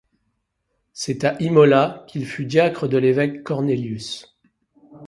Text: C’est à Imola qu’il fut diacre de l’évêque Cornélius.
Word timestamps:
C’est 0.93 1.25
à 1.25 1.37
Imola 1.39 2.05
qu’il 2.07 2.25
fut 2.25 2.45
diacre 2.47 2.87
de 2.87 2.97
l’évêque 2.97 3.43
Cornélius. 3.43 4.35